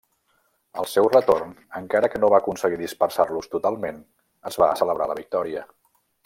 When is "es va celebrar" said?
4.53-5.09